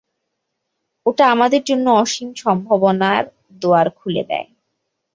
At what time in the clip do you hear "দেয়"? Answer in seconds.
4.29-4.47